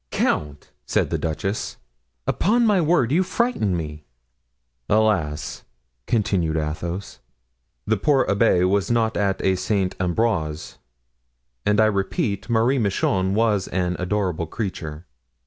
"Count," 0.09 0.71
said 0.87 1.11
the 1.11 1.19
duchess, 1.19 1.77
"upon 2.25 2.65
my 2.65 2.81
word, 2.81 3.11
you 3.11 3.21
frighten 3.21 3.77
me." 3.77 4.03
"Alas!" 4.89 5.63
continued 6.07 6.57
Athos, 6.57 7.19
"the 7.85 7.97
poor 7.97 8.25
abbé 8.25 8.67
was 8.67 8.89
not 8.89 9.15
a 9.15 9.55
St. 9.55 9.93
Ambroise, 9.99 10.79
and 11.67 11.79
I 11.79 11.85
repeat, 11.85 12.49
Marie 12.49 12.79
Michon 12.79 13.35
was 13.35 13.67
an 13.67 13.95
adorable 13.99 14.47
creature." 14.47 15.05